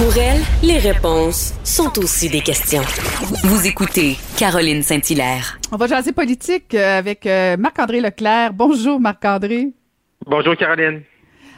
Pour 0.00 0.16
elle, 0.16 0.40
les 0.62 0.78
réponses 0.78 1.52
sont 1.62 1.98
aussi 1.98 2.30
des 2.30 2.40
questions. 2.40 2.80
Vous 3.44 3.66
écoutez 3.66 4.16
Caroline 4.38 4.82
Saint-Hilaire. 4.82 5.58
On 5.72 5.76
va 5.76 5.88
jaser 5.88 6.12
politique 6.12 6.74
euh, 6.74 6.98
avec 6.98 7.26
euh, 7.26 7.58
Marc-André 7.58 8.00
Leclerc. 8.00 8.54
Bonjour 8.54 8.98
Marc-André. 8.98 9.74
Bonjour 10.24 10.56
Caroline. 10.56 11.02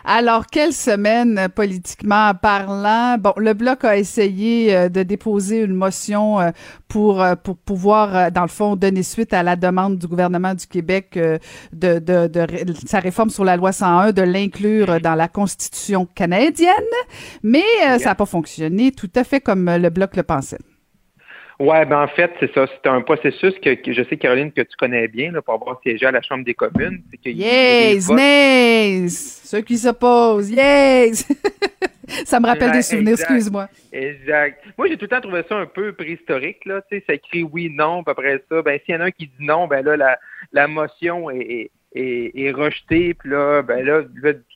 Alors, 0.05 0.47
quelle 0.47 0.72
semaine 0.72 1.39
euh, 1.39 1.48
politiquement 1.48 2.33
parlant? 2.34 3.17
Bon, 3.19 3.33
le 3.36 3.55
Bloc 3.55 3.84
a 3.84 3.97
essayé 3.97 4.75
euh, 4.75 4.89
de 4.89 5.03
déposer 5.03 5.61
une 5.61 5.75
motion 5.75 6.41
euh, 6.41 6.50
pour, 6.89 7.25
pour 7.45 7.56
pouvoir, 7.56 8.33
dans 8.33 8.42
le 8.42 8.48
fond, 8.48 8.77
donner 8.77 9.03
suite 9.03 9.33
à 9.33 9.42
la 9.42 9.56
demande 9.56 9.98
du 9.98 10.06
gouvernement 10.06 10.55
du 10.55 10.67
Québec 10.67 11.19
de, 11.73 11.98
de, 11.98 12.27
de, 12.27 12.47
sa 12.86 12.98
réforme 12.98 13.30
sur 13.30 13.45
la 13.45 13.56
loi 13.56 13.73
101, 13.73 14.12
de 14.12 14.20
l'inclure 14.20 15.00
dans 15.00 15.14
la 15.14 15.28
Constitution 15.28 16.06
canadienne. 16.14 16.69
Mais 17.42 17.64
ça 17.98 18.11
n'a 18.11 18.14
pas 18.14 18.27
fonctionné 18.27 18.92
tout 18.92 19.11
à 19.14 19.25
fait 19.25 19.41
comme 19.41 19.70
le 19.75 19.89
Bloc 19.89 20.17
le 20.17 20.23
pensait. 20.23 20.58
Ouais, 21.58 21.84
ben 21.84 22.03
en 22.03 22.08
fait, 22.08 22.31
c'est 22.41 22.53
ça. 22.55 22.67
C'est 22.67 22.89
un 22.89 23.03
processus 23.03 23.55
que, 23.62 23.77
je 23.86 24.03
sais, 24.05 24.17
Caroline, 24.17 24.53
que 24.53 24.62
tu 24.62 24.77
connais 24.77 25.08
bien 25.08 25.33
là, 25.33 25.42
pour 25.42 25.55
avoir 25.55 25.81
siégé 25.83 26.06
à 26.06 26.11
la 26.11 26.22
Chambre 26.22 26.45
des 26.45 26.55
communes. 26.55 27.03
Que 27.25 27.31
yes, 27.31 28.08
yes! 28.08 29.42
Ceux 29.45 29.61
qui 29.61 29.77
s'opposent, 29.77 30.50
yes! 30.50 31.28
ça 32.25 32.41
me 32.41 32.47
rappelle 32.47 32.73
des 32.73 32.83
souvenirs, 32.83 33.14
excuse-moi. 33.14 33.69
Exact. 33.92 34.64
Moi, 34.77 34.89
j'ai 34.89 34.97
tout 34.97 35.05
le 35.05 35.08
temps 35.08 35.20
trouvé 35.20 35.42
ça 35.48 35.56
un 35.56 35.67
peu 35.67 35.92
préhistorique, 35.92 36.64
là. 36.64 36.83
Tu 36.91 36.98
sais, 36.98 37.05
ça 37.06 37.14
écrit 37.14 37.42
oui, 37.42 37.70
non, 37.70 38.03
puis 38.03 38.12
après 38.12 38.42
ça, 38.50 38.62
ben 38.62 38.78
s'il 38.84 38.95
y 38.95 38.98
en 38.98 39.00
a 39.00 39.05
un 39.05 39.11
qui 39.11 39.27
dit 39.27 39.45
non, 39.45 39.67
ben 39.67 39.84
là, 39.84 39.97
la, 39.97 40.19
la 40.53 40.67
motion 40.67 41.30
est, 41.30 41.39
est, 41.39 41.70
est, 41.95 42.53
rejetée, 42.53 43.15
puis 43.15 43.31
là, 43.31 43.62
ben 43.62 43.85
là, 43.85 44.03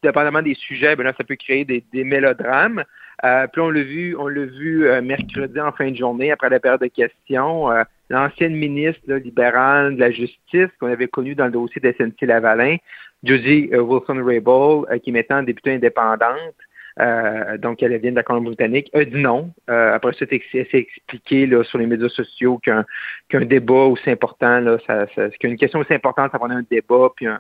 dépendamment 0.03 0.43
des 0.43 0.55
sujets, 0.55 0.97
ben 0.97 1.05
là, 1.05 1.13
ça 1.17 1.25
peut 1.25 1.37
créer 1.37 1.65
des, 1.65 1.85
des 1.93 2.05
mélodrames. 2.05 2.85
Euh, 3.25 3.47
puis 3.47 3.61
on 3.61 3.71
l'a 3.71 3.83
vu, 3.83 4.15
on 4.19 4.29
l'a 4.29 4.45
vu 4.45 4.89
euh, 4.89 5.01
mercredi 5.01 5.59
en 5.61 5.73
fin 5.73 5.91
de 5.91 5.97
journée, 5.97 6.31
après 6.31 6.51
la 6.51 6.61
période 6.61 6.81
de 6.81 6.87
questions, 6.87 7.71
euh, 7.71 7.83
l'ancienne 8.11 8.55
ministre 8.55 9.13
libérale 9.15 9.97
de 9.97 10.01
la 10.01 10.11
Justice 10.11 10.69
qu'on 10.79 10.89
avait 10.89 11.09
connue 11.09 11.35
dans 11.35 11.47
le 11.47 11.53
dossier 11.53 11.81
de 11.81 11.93
SNC-Lavalin, 11.93 12.77
Josie 13.25 13.71
Wilson-Raybould, 13.73 15.01
qui 15.01 15.11
est 15.11 15.13
maintenant 15.13 15.43
députée 15.43 15.75
indépendante, 15.75 16.55
euh, 16.99 17.59
donc 17.59 17.83
elle 17.83 17.97
vient 17.99 18.11
de 18.11 18.17
la 18.17 18.23
Colombie-Britannique, 18.23 18.91
a 18.95 19.05
dit 19.05 19.21
non. 19.21 19.51
Euh, 19.69 19.95
après 19.95 20.13
ça, 20.15 20.25
c'est 20.31 20.75
expliqué 20.75 21.47
là, 21.47 21.63
sur 21.65 21.79
les 21.79 21.87
médias 21.87 22.09
sociaux 22.09 22.59
qu'un 22.59 23.45
débat 23.45 23.75
aussi 23.75 24.11
important, 24.11 24.79
ça, 24.87 25.07
ça, 25.15 25.29
qu'une 25.31 25.57
question 25.57 25.81
aussi 25.81 25.93
importante, 25.93 26.33
ça 26.33 26.39
prend 26.39 26.51
un 26.51 26.65
débat, 26.71 27.09
puis 27.15 27.27
un, 27.27 27.39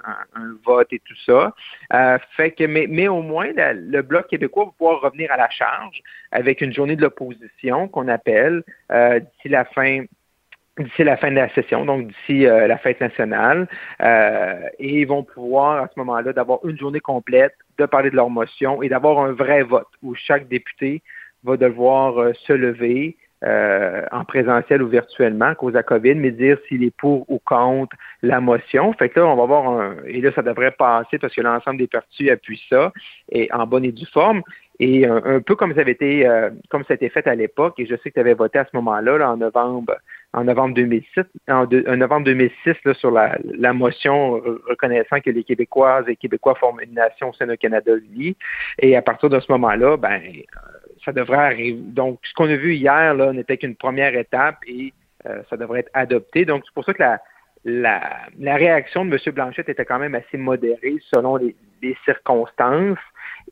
vote 0.64 0.92
et 0.92 1.00
tout 1.00 1.16
ça. 1.24 1.54
Euh, 1.92 2.18
fait 2.36 2.50
que, 2.50 2.64
mais, 2.64 2.86
mais 2.88 3.08
au 3.08 3.22
moins, 3.22 3.48
le 3.56 4.02
Bloc 4.02 4.28
québécois 4.28 4.66
va 4.66 4.70
pouvoir 4.76 5.00
revenir 5.00 5.32
à 5.32 5.36
la 5.36 5.48
charge 5.48 6.02
avec 6.32 6.60
une 6.60 6.72
journée 6.72 6.96
de 6.96 7.02
l'opposition 7.02 7.88
qu'on 7.88 8.08
appelle 8.08 8.62
d'ici 8.90 9.48
la 9.48 9.64
fin 9.64 10.04
d'ici 10.78 11.04
la 11.04 11.16
fin 11.16 11.30
de 11.30 11.36
la 11.36 11.48
session, 11.54 11.86
donc 11.86 12.08
d'ici 12.08 12.40
la 12.42 12.76
fête 12.76 13.00
nationale, 13.00 13.66
euh, 14.02 14.68
et 14.78 15.00
ils 15.00 15.06
vont 15.06 15.22
pouvoir 15.22 15.84
à 15.84 15.88
ce 15.88 15.98
moment-là 16.00 16.34
d'avoir 16.34 16.58
une 16.66 16.76
journée 16.76 17.00
complète 17.00 17.54
de 17.78 17.86
parler 17.86 18.10
de 18.10 18.16
leur 18.16 18.30
motion 18.30 18.82
et 18.82 18.88
d'avoir 18.88 19.20
un 19.20 19.32
vrai 19.32 19.62
vote 19.62 19.88
où 20.02 20.14
chaque 20.14 20.48
député 20.48 21.02
va 21.44 21.56
devoir 21.56 22.18
euh, 22.18 22.32
se 22.46 22.52
lever 22.52 23.16
euh, 23.44 24.02
en 24.12 24.24
présentiel 24.24 24.82
ou 24.82 24.88
virtuellement 24.88 25.46
à 25.46 25.54
cause 25.54 25.74
la 25.74 25.82
COVID, 25.82 26.14
mais 26.14 26.30
dire 26.30 26.58
s'il 26.66 26.82
est 26.82 26.96
pour 26.96 27.30
ou 27.30 27.38
contre 27.44 27.94
la 28.22 28.40
motion. 28.40 28.92
Fait 28.94 29.10
que 29.10 29.20
là, 29.20 29.26
on 29.26 29.36
va 29.36 29.44
voir 29.44 29.68
un, 29.68 29.96
et 30.06 30.22
là, 30.22 30.32
ça 30.34 30.42
devrait 30.42 30.70
passer 30.70 31.18
parce 31.18 31.34
que 31.34 31.42
l'ensemble 31.42 31.78
des 31.78 31.86
partis 31.86 32.30
appuient 32.30 32.62
ça 32.70 32.92
et 33.30 33.52
en 33.52 33.66
bonne 33.66 33.84
et 33.84 33.92
due 33.92 34.06
forme. 34.06 34.42
Et 34.78 35.06
un, 35.06 35.40
peu 35.40 35.54
comme 35.54 35.74
ça 35.74 35.82
avait 35.82 35.92
été, 35.92 36.26
euh, 36.26 36.50
comme 36.70 36.82
ça 36.84 36.92
a 36.92 36.96
été 36.96 37.08
fait 37.08 37.26
à 37.26 37.34
l'époque, 37.34 37.74
et 37.78 37.86
je 37.86 37.94
sais 37.96 38.10
que 38.10 38.14
tu 38.14 38.20
avais 38.20 38.34
voté 38.34 38.58
à 38.58 38.64
ce 38.64 38.76
moment-là, 38.76 39.18
là, 39.18 39.30
en 39.30 39.36
novembre, 39.36 39.96
en 40.36 40.44
novembre 40.44 40.74
2006, 40.74 41.24
en, 41.48 41.66
novembre 41.96 42.26
2006, 42.26 42.74
là, 42.84 42.94
sur 42.94 43.10
la, 43.10 43.38
la, 43.42 43.72
motion 43.72 44.32
reconnaissant 44.68 45.18
que 45.20 45.30
les 45.30 45.42
Québécoises 45.42 46.04
et 46.08 46.16
Québécois 46.16 46.54
forment 46.56 46.80
une 46.82 46.92
nation 46.92 47.30
au 47.30 47.32
sein 47.32 47.46
d'un 47.46 47.56
Canada 47.56 47.92
uni. 47.96 48.36
Et 48.78 48.96
à 48.96 49.02
partir 49.02 49.30
de 49.30 49.40
ce 49.40 49.50
moment-là, 49.52 49.96
ben, 49.96 50.20
euh, 50.20 50.42
ça 51.04 51.12
devrait 51.12 51.38
arriver. 51.38 51.78
Donc, 51.80 52.20
ce 52.22 52.34
qu'on 52.34 52.50
a 52.50 52.56
vu 52.56 52.74
hier, 52.74 53.14
là, 53.14 53.32
n'était 53.32 53.56
qu'une 53.56 53.76
première 53.76 54.14
étape 54.14 54.58
et 54.66 54.92
euh, 55.24 55.40
ça 55.48 55.56
devrait 55.56 55.80
être 55.80 55.90
adopté. 55.94 56.44
Donc, 56.44 56.64
c'est 56.66 56.74
pour 56.74 56.84
ça 56.84 56.92
que 56.92 57.02
la, 57.02 57.18
la, 57.64 58.02
la, 58.38 58.56
réaction 58.56 59.06
de 59.06 59.12
M. 59.12 59.34
Blanchette 59.34 59.70
était 59.70 59.86
quand 59.86 59.98
même 59.98 60.14
assez 60.14 60.36
modérée 60.36 60.96
selon 61.10 61.36
les, 61.36 61.56
les 61.82 61.96
circonstances 62.04 62.98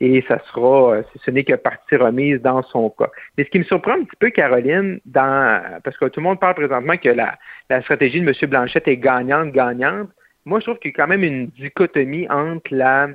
et 0.00 0.24
ça 0.26 0.40
sera, 0.46 0.96
euh, 0.96 1.02
ce 1.24 1.30
n'est 1.30 1.44
que 1.44 1.54
partie 1.54 1.96
remise 1.96 2.40
dans 2.42 2.62
son 2.62 2.90
cas. 2.90 3.10
Mais 3.36 3.44
ce 3.44 3.50
qui 3.50 3.58
me 3.58 3.64
surprend 3.64 3.92
un 3.92 4.04
petit 4.04 4.16
peu, 4.18 4.30
Caroline, 4.30 5.00
dans, 5.06 5.80
parce 5.84 5.96
que 5.96 6.06
tout 6.06 6.20
le 6.20 6.24
monde 6.24 6.40
parle 6.40 6.54
présentement 6.54 6.96
que 6.96 7.10
la, 7.10 7.38
stratégie 7.82 8.20
de 8.20 8.28
M. 8.28 8.50
Blanchette 8.50 8.88
est 8.88 8.96
gagnante-gagnante, 8.96 10.08
moi 10.44 10.58
je 10.60 10.64
trouve 10.64 10.78
qu'il 10.78 10.90
y 10.90 10.94
a 10.94 10.96
quand 10.96 11.08
même 11.08 11.22
une 11.22 11.46
dichotomie 11.46 12.28
entre 12.28 12.74
la, 12.74 13.08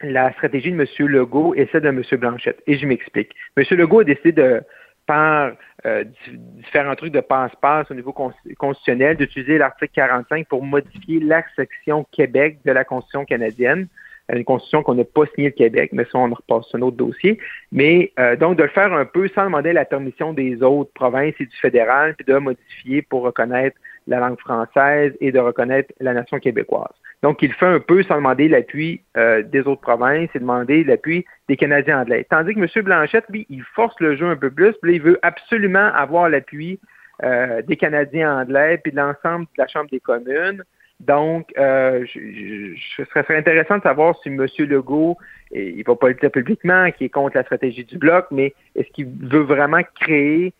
la 0.00 0.32
stratégie 0.32 0.72
de 0.72 0.80
M. 0.80 0.86
Legault 1.08 1.54
et 1.54 1.68
celle 1.70 1.82
de 1.82 1.88
M. 1.88 2.02
Blanchette. 2.12 2.62
Et 2.66 2.78
je 2.78 2.86
m'explique. 2.86 3.30
M. 3.56 3.64
Legault 3.70 4.00
a 4.00 4.04
décidé 4.04 4.32
de, 4.32 4.62
par 5.06 5.52
euh, 5.86 6.04
différents 6.30 6.94
trucs 6.94 7.12
de 7.12 7.20
passe-passe 7.20 7.90
au 7.90 7.94
niveau 7.94 8.12
constitutionnel, 8.12 9.16
d'utiliser 9.16 9.58
l'article 9.58 9.92
45 9.94 10.48
pour 10.48 10.64
modifier 10.64 11.20
la 11.20 11.42
section 11.54 12.06
Québec 12.12 12.58
de 12.64 12.72
la 12.72 12.84
Constitution 12.84 13.24
canadienne 13.24 13.88
une 14.32 14.44
constitution 14.44 14.82
qu'on 14.82 14.94
n'a 14.94 15.04
pas 15.04 15.24
signée 15.34 15.48
le 15.48 15.54
Québec, 15.54 15.90
mais 15.92 16.04
ça, 16.04 16.18
on 16.18 16.28
repasse 16.28 16.66
un 16.74 16.82
autre 16.82 16.96
dossier. 16.96 17.38
Mais 17.72 18.12
euh, 18.18 18.36
donc, 18.36 18.56
de 18.58 18.64
le 18.64 18.68
faire 18.68 18.92
un 18.92 19.04
peu 19.04 19.28
sans 19.28 19.44
demander 19.44 19.72
la 19.72 19.84
permission 19.84 20.32
des 20.32 20.62
autres 20.62 20.92
provinces 20.94 21.34
et 21.40 21.46
du 21.46 21.56
fédéral, 21.56 22.14
puis 22.14 22.26
de 22.26 22.38
modifier 22.38 23.02
pour 23.02 23.22
reconnaître 23.22 23.76
la 24.06 24.20
langue 24.20 24.38
française 24.38 25.12
et 25.20 25.32
de 25.32 25.38
reconnaître 25.38 25.92
la 26.00 26.14
nation 26.14 26.38
québécoise. 26.38 26.92
Donc, 27.22 27.42
il 27.42 27.52
fait 27.52 27.66
un 27.66 27.80
peu 27.80 28.02
sans 28.04 28.16
demander 28.16 28.48
l'appui 28.48 29.02
euh, 29.16 29.42
des 29.42 29.60
autres 29.60 29.80
provinces 29.80 30.30
et 30.34 30.38
demander 30.38 30.84
l'appui 30.84 31.24
des 31.48 31.56
Canadiens 31.56 32.00
anglais. 32.00 32.26
Tandis 32.28 32.54
que 32.54 32.60
M. 32.60 32.84
Blanchette, 32.84 33.24
lui, 33.28 33.46
il 33.50 33.62
force 33.74 33.98
le 34.00 34.16
jeu 34.16 34.26
un 34.26 34.36
peu 34.36 34.50
plus, 34.50 34.72
puis 34.82 34.96
il 34.96 35.02
veut 35.02 35.18
absolument 35.22 35.92
avoir 35.94 36.28
l'appui 36.28 36.78
euh, 37.24 37.60
des 37.62 37.76
Canadiens 37.76 38.40
anglais, 38.42 38.78
puis 38.78 38.92
de 38.92 38.96
l'ensemble 38.96 39.46
de 39.46 39.58
la 39.58 39.66
Chambre 39.66 39.90
des 39.90 40.00
communes. 40.00 40.62
Donc, 41.00 41.52
euh, 41.56 42.04
je, 42.12 42.74
je, 42.74 43.04
serait 43.04 43.36
intéressant 43.36 43.78
de 43.78 43.82
savoir 43.82 44.16
si 44.22 44.30
M. 44.30 44.44
Legault, 44.58 45.16
il 45.52 45.78
ne 45.78 45.84
va 45.84 45.94
pas 45.94 46.08
le 46.08 46.14
dire 46.14 46.30
publiquement, 46.30 46.90
qui 46.90 47.04
est 47.04 47.08
contre 47.08 47.36
la 47.36 47.44
stratégie 47.44 47.84
du 47.84 47.98
bloc, 47.98 48.26
mais 48.32 48.52
est-ce 48.74 48.88
qu'il 48.88 49.06
veut 49.06 49.42
vraiment 49.42 49.82
créer 50.00 50.52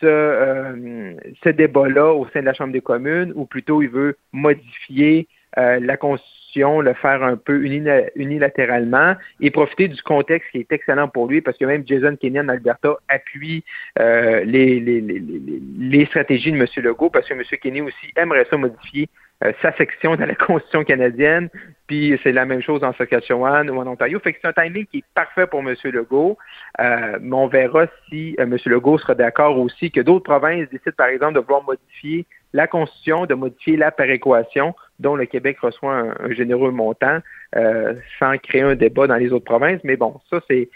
ce, 0.00 0.06
euh, 0.06 1.14
ce 1.42 1.48
débat-là 1.48 2.12
au 2.12 2.26
sein 2.28 2.40
de 2.40 2.46
la 2.46 2.54
Chambre 2.54 2.72
des 2.72 2.82
communes, 2.82 3.32
ou 3.34 3.46
plutôt 3.46 3.82
il 3.82 3.88
veut 3.88 4.16
modifier 4.32 5.28
euh, 5.58 5.80
la 5.80 5.96
Constitution, 5.96 6.80
le 6.80 6.92
faire 6.94 7.22
un 7.22 7.36
peu 7.36 7.64
unilatéralement 7.64 9.14
et 9.40 9.50
profiter 9.50 9.88
du 9.88 10.00
contexte 10.02 10.50
qui 10.50 10.58
est 10.58 10.72
excellent 10.72 11.08
pour 11.08 11.28
lui 11.28 11.40
parce 11.40 11.56
que 11.56 11.64
même 11.64 11.86
Jason 11.86 12.16
Kenyon 12.16 12.48
Alberta 12.48 12.96
appuie 13.08 13.64
euh, 13.98 14.44
les, 14.44 14.80
les, 14.80 15.00
les, 15.00 15.22
les, 15.78 16.06
stratégies 16.06 16.52
de 16.52 16.58
M. 16.58 16.66
Legault 16.76 17.10
parce 17.10 17.28
que 17.28 17.34
M. 17.34 17.42
Kenny 17.62 17.80
aussi 17.80 18.12
aimerait 18.16 18.46
ça 18.50 18.56
modifier 18.56 19.08
sa 19.60 19.76
section 19.76 20.16
dans 20.16 20.26
la 20.26 20.34
Constitution 20.34 20.84
canadienne, 20.84 21.50
puis 21.86 22.18
c'est 22.22 22.32
la 22.32 22.44
même 22.44 22.62
chose 22.62 22.82
en 22.82 22.92
Saskatchewan 22.94 23.70
ou 23.70 23.78
en 23.78 23.86
Ontario. 23.86 24.18
Fait 24.20 24.32
que 24.32 24.38
c'est 24.42 24.48
un 24.48 24.52
timing 24.52 24.86
qui 24.86 24.98
est 24.98 25.04
parfait 25.14 25.46
pour 25.46 25.60
M. 25.60 25.74
Legault. 25.84 26.36
Euh, 26.80 27.18
mais 27.20 27.36
on 27.36 27.46
verra 27.46 27.86
si 28.08 28.34
euh, 28.38 28.44
M. 28.44 28.56
Legault 28.66 28.98
sera 28.98 29.14
d'accord 29.14 29.58
aussi 29.58 29.90
que 29.90 30.00
d'autres 30.00 30.24
provinces 30.24 30.68
décident, 30.70 30.92
par 30.96 31.08
exemple, 31.08 31.34
de 31.34 31.40
vouloir 31.40 31.62
modifier 31.62 32.26
la 32.52 32.66
Constitution, 32.66 33.26
de 33.26 33.34
modifier 33.34 33.76
la 33.76 33.90
péréquation, 33.90 34.74
dont 34.98 35.14
le 35.14 35.26
Québec 35.26 35.58
reçoit 35.60 35.94
un, 36.20 36.30
généreux 36.32 36.70
montant, 36.70 37.18
euh, 37.54 37.94
sans 38.18 38.36
créer 38.38 38.62
un 38.62 38.74
débat 38.74 39.06
dans 39.06 39.16
les 39.16 39.32
autres 39.32 39.44
provinces. 39.44 39.80
Mais 39.84 39.96
bon, 39.96 40.20
ça, 40.30 40.40
c'est. 40.48 40.68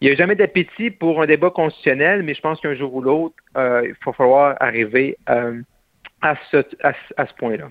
Il 0.00 0.08
n'y 0.08 0.14
a 0.14 0.16
jamais 0.16 0.34
d'appétit 0.34 0.90
pour 0.90 1.22
un 1.22 1.26
débat 1.26 1.50
constitutionnel, 1.50 2.24
mais 2.24 2.34
je 2.34 2.40
pense 2.40 2.60
qu'un 2.60 2.74
jour 2.74 2.92
ou 2.92 3.00
l'autre, 3.00 3.36
il 3.54 3.94
va 4.04 4.12
falloir 4.12 4.56
arriver 4.58 5.16
à 5.26 6.34
ce, 6.50 6.56
à 6.82 7.26
ce 7.26 7.34
point-là. 7.34 7.68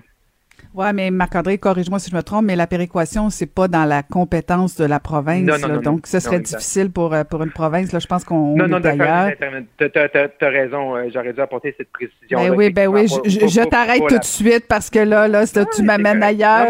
Oui, 0.74 0.86
mais 0.94 1.10
Marc-André, 1.10 1.58
corrige-moi 1.58 1.98
si 1.98 2.10
je 2.10 2.16
me 2.16 2.22
trompe, 2.22 2.46
mais 2.46 2.56
la 2.56 2.66
péréquation, 2.66 3.28
c'est 3.30 3.46
pas 3.46 3.68
dans 3.68 3.84
la 3.84 4.02
compétence 4.02 4.76
de 4.76 4.84
la 4.84 5.00
province. 5.00 5.42
Non, 5.42 5.68
non, 5.68 5.80
donc, 5.80 6.06
ce 6.06 6.18
serait 6.18 6.40
difficile 6.40 6.90
pour, 6.90 7.12
euh, 7.12 7.24
pour 7.24 7.42
une 7.42 7.50
province. 7.50 7.92
Là, 7.92 7.98
je 7.98 8.06
pense 8.06 8.24
qu'on 8.24 8.56
Non, 8.56 8.68
non, 8.68 8.80
d'ailleurs. 8.80 9.32
Tu 9.78 9.84
as, 9.84 10.48
raison. 10.48 10.96
Euh, 10.96 11.08
j'aurais 11.12 11.32
dû 11.32 11.40
apporter 11.40 11.74
cette 11.76 11.90
précision. 11.90 12.38
Ben 12.38 12.54
oui, 12.54 12.70
ben 12.70 12.88
oui. 12.88 13.06
Je, 13.06 13.68
t'arrête 13.68 14.02
tout 14.08 14.18
de 14.18 14.24
suite 14.24 14.66
parce 14.66 14.88
que 14.88 15.00
là, 15.00 15.28
là, 15.28 15.44
tu 15.46 15.82
m'amènes 15.82 16.22
ailleurs. 16.22 16.68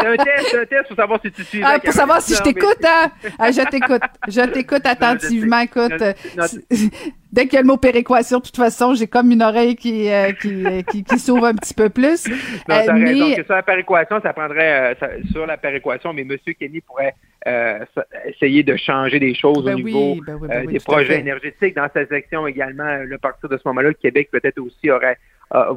C'est 0.00 0.06
un 0.06 0.16
test, 0.16 0.48
c'est 0.50 0.60
un 0.60 0.66
test 0.66 0.88
pour 0.88 0.96
savoir 0.96 1.20
si 1.24 1.32
tu 1.32 1.44
suis. 1.44 1.62
Ah, 1.62 1.78
pour 1.78 1.92
savoir 1.92 2.20
si 2.20 2.34
je 2.34 2.42
t'écoute, 2.42 2.84
hein? 2.84 3.10
Ah, 3.38 3.50
je 3.50 3.68
t'écoute. 3.68 4.02
Je 4.28 4.40
t'écoute 4.52 4.86
attentivement. 4.86 5.60
Écoute, 5.60 6.02
dès 7.32 7.44
qu'il 7.44 7.54
y 7.54 7.56
a 7.58 7.62
le 7.62 7.66
mot 7.66 7.76
péréquation, 7.76 8.38
de 8.38 8.44
toute 8.44 8.56
façon, 8.56 8.94
j'ai 8.94 9.06
comme 9.06 9.30
une 9.30 9.42
oreille 9.42 9.76
qui, 9.76 10.10
euh, 10.10 10.32
qui, 10.32 10.64
qui, 10.90 11.04
qui 11.04 11.18
s'ouvre 11.18 11.46
un 11.46 11.54
petit 11.54 11.74
peu 11.74 11.88
plus. 11.88 12.26
Non, 12.28 12.34
t'as 12.68 12.92
mais... 12.92 13.12
raison. 13.12 13.36
Que 13.36 13.44
sur 13.44 13.54
la 13.54 13.62
péréquation, 13.62 14.20
ça 14.22 14.32
prendrait, 14.32 14.96
euh, 15.02 15.18
sur 15.32 15.46
la 15.46 15.56
péréquation, 15.56 16.12
mais 16.12 16.22
M. 16.22 16.36
Kenny 16.58 16.80
pourrait 16.80 17.14
euh, 17.46 17.84
essayer 18.26 18.62
de 18.62 18.76
changer 18.76 19.18
des 19.18 19.34
choses 19.34 19.58
au 19.58 19.62
ben 19.62 19.76
niveau 19.76 20.16
ben 20.26 20.38
ben 20.40 20.66
des 20.66 20.80
projets 20.80 21.20
énergétiques. 21.20 21.76
Dans 21.76 21.88
sa 21.92 22.06
section 22.06 22.46
également, 22.46 22.98
le 23.04 23.18
partir 23.18 23.48
de 23.48 23.56
ce 23.56 23.62
moment-là, 23.66 23.88
le 23.88 23.94
Québec 23.94 24.28
peut-être 24.30 24.58
aussi 24.58 24.90
aurait 24.90 25.18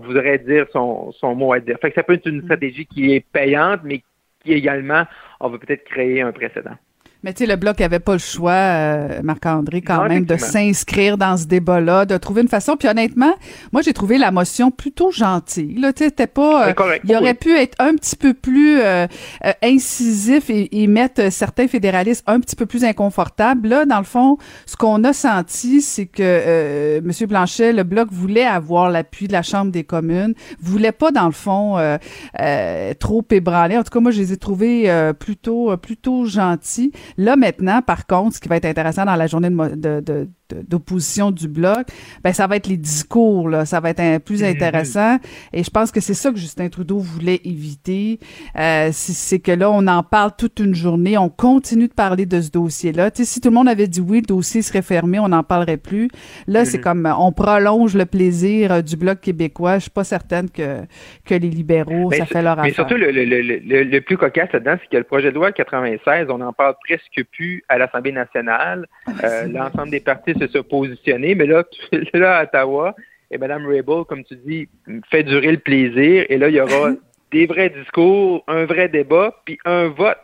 voudrait 0.04 0.40
dire 0.40 0.66
son, 0.74 1.14
son 1.14 1.34
mot 1.34 1.54
à 1.54 1.60
dire. 1.60 1.78
Fait 1.82 1.90
que 1.90 1.96
ça 1.96 2.04
peut 2.04 2.14
être 2.14 2.26
une 2.26 2.40
mm. 2.40 2.44
stratégie 2.44 2.86
qui 2.86 3.14
est 3.14 3.26
payante, 3.32 3.82
mais 3.86 4.04
qui 4.44 4.54
également, 4.54 5.06
on 5.40 5.50
va 5.50 5.58
peut-être 5.58 5.84
créer 5.86 6.22
un 6.22 6.32
précédent. 6.32 6.76
Mais 7.24 7.34
tu 7.34 7.44
sais, 7.44 7.46
le 7.46 7.56
Bloc 7.56 7.80
n'avait 7.80 8.00
pas 8.00 8.14
le 8.14 8.20
choix, 8.20 8.52
euh, 8.52 9.22
Marc-André, 9.24 9.82
quand 9.82 10.08
même, 10.08 10.26
de 10.26 10.38
s'inscrire 10.38 11.18
dans 11.20 11.38
ce 11.38 11.46
débat-là, 11.46 12.06
de 12.06 12.18
trouver 12.18 12.42
une 12.42 12.48
façon. 12.48 12.78
Puis 12.78 12.88
honnêtement, 12.88 13.34
moi, 13.72 13.84
j'ai 13.84 13.94
trouvé 13.94 14.18
la 14.18 14.32
motion 14.32 14.72
plutôt 14.72 15.12
gentille. 15.12 15.76
Là, 15.76 15.94
tu 15.94 16.06
sais, 16.06 16.28
pas... 16.28 16.70
Euh, 16.70 16.98
il 17.04 17.16
aurait 17.16 17.36
pu 17.36 17.56
être 17.56 17.76
un 17.80 17.94
petit 17.94 18.16
peu 18.16 18.34
plus 18.34 18.80
euh, 18.82 19.06
incisif 19.62 20.50
et, 20.50 20.88
mettre 20.88 21.32
certains 21.32 21.68
fédéralistes 21.68 22.24
un 22.28 22.40
petit 22.40 22.56
peu 22.56 22.66
plus 22.66 22.84
inconfortables. 22.84 23.70
Là, 23.70 23.86
dans 23.86 24.00
le 24.00 24.04
fond, 24.04 24.38
ce 24.66 24.76
qu'on 24.76 25.04
a 25.04 25.14
senti, 25.14 25.82
c'est 25.82 26.08
que 26.08 26.98
M. 26.98 27.12
Blanchet, 27.28 27.72
le 27.72 27.84
Bloc 27.84 28.10
voulait 28.12 28.44
avoir 28.44 28.90
l'appui 28.90 29.28
de 29.28 29.34
la 29.34 29.44
Chambre 29.44 29.72
des 29.72 29.84
communes, 29.84 30.34
voulait 30.60 30.92
pas, 30.92 31.12
dans 31.12 31.28
le 31.28 31.32
fond, 31.32 31.78
trop 33.00 33.24
ébranler. 33.30 33.78
En 33.78 33.84
tout 33.84 33.92
cas, 33.92 34.00
moi, 34.00 34.12
je 34.12 34.20
les 34.20 34.34
ai 34.34 34.38
trouvés 34.38 35.12
plutôt, 35.20 35.78
plutôt 35.78 36.26
gentils. 36.26 36.92
Là, 37.18 37.36
maintenant, 37.36 37.82
par 37.82 38.08
contre, 38.08 38.36
ce 38.36 38.42
qui 38.42 38.48
va 38.48 38.58
être 38.58 38.66
intéressant 38.66 39.06
dans 39.06 39.16
la 39.16 39.28
journée 39.28 39.50
de, 39.50 40.30
d'opposition 40.68 41.32
du 41.32 41.48
bloc, 41.48 41.88
ben 42.24 42.34
ça 42.34 42.48
va 42.48 42.56
être 42.56 42.68
les 42.68 42.78
discours 42.78 43.50
là, 43.50 43.66
ça 43.66 43.80
va 43.80 43.90
être 43.90 44.00
un, 44.00 44.20
plus 44.20 44.42
mm-hmm. 44.42 44.52
intéressant. 44.52 45.18
Et 45.54 45.64
je 45.64 45.70
pense 45.70 45.92
que 45.92 46.00
c'est 46.00 46.14
ça 46.14 46.32
que 46.32 46.38
Justin 46.38 46.70
Trudeau 46.70 47.00
voulait 47.00 47.42
éviter. 47.44 48.20
Euh, 48.58 48.90
c'est 48.92 49.40
que 49.40 49.52
là, 49.52 49.70
on 49.72 49.88
en 49.88 50.04
parle 50.04 50.32
toute 50.38 50.60
une 50.60 50.76
journée, 50.76 51.18
on 51.18 51.30
continue 51.30 51.88
de 51.88 51.94
parler 51.94 52.26
de 52.26 52.42
ce 52.42 52.52
dossier-là. 52.52 53.12
Tu 53.12 53.24
sais, 53.24 53.34
si 53.34 53.42
tout 53.42 53.50
le 53.50 53.56
monde 53.56 53.68
avait 53.68 53.88
dit 53.88 54.02
oui, 54.02 54.22
le 54.22 54.26
dossier 54.26 54.62
serait 54.62 54.82
fermé, 54.82 55.20
on 55.20 55.30
n'en 55.30 55.44
parlerait 55.44 55.78
plus. 55.78 56.10
Là, 56.48 56.66
c'est 56.66 56.78
mm-hmm. 56.78 56.82
comme 56.82 57.16
on 57.18 57.32
prolonge 57.32 57.96
le 57.96 58.06
plaisir 58.06 58.72
euh, 58.72 58.82
du 58.82 58.96
bloc 58.96 59.22
québécois. 59.22 59.76
Je 59.76 59.84
suis 59.84 59.92
pas 59.92 60.04
certaine 60.04 60.50
que 60.50 60.82
que 61.26 61.36
les 61.36 61.50
libéraux, 61.50 62.12
ça 62.12 62.26
fait 62.26 62.42
leur 62.42 62.54
affaire. 62.54 62.64
Mais 62.64 62.74
surtout, 62.74 62.96
le, 62.96 63.12
le, 63.12 63.24
le, 63.26 63.84
le 63.84 64.02
plus 64.02 64.18
cocasse 64.18 64.52
là-dedans, 64.52 64.76
c'est 64.82 64.90
que 64.90 64.98
le 64.98 65.04
projet 65.04 65.30
de 65.30 65.36
loi 65.36 65.52
96, 65.52 66.28
on 66.30 66.42
en 66.42 66.54
parle 66.54 66.76
presque 66.84 67.24
plus 67.32 67.64
à 67.70 67.78
l'Assemblée 67.78 68.12
nationale. 68.12 68.88
Ah, 69.08 69.12
euh, 69.24 69.48
l'ensemble 69.48 69.90
des 69.90 70.00
partis 70.00 70.34
se 70.48 70.54
sont 70.54 70.64
positionnés, 70.64 71.36
mais 71.36 71.46
là, 71.46 71.64
là 72.14 72.38
à 72.40 72.44
Ottawa, 72.44 72.96
et 73.32 73.38
Mme 73.38 73.66
Rabel, 73.66 74.04
comme 74.08 74.24
tu 74.24 74.36
dis, 74.36 74.68
fait 75.10 75.24
durer 75.24 75.52
le 75.52 75.58
plaisir, 75.58 76.26
et 76.30 76.38
là, 76.38 76.50
il 76.50 76.56
y 76.56 76.62
aura 76.62 76.92
des 77.32 77.46
vrais 77.46 77.70
discours, 77.70 78.44
un 78.48 78.66
vrai 78.66 78.90
débat, 78.90 79.42
puis 79.46 79.58
un 79.66 79.88
vote. 79.88 80.18